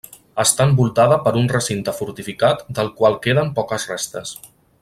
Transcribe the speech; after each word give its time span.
Està 0.43 0.65
envoltada 0.69 1.19
per 1.27 1.33
un 1.43 1.51
recinte 1.53 1.95
fortificat 1.99 2.67
del 2.81 2.93
qual 3.03 3.23
queden 3.27 3.55
poques 3.61 3.91
restes. 3.95 4.37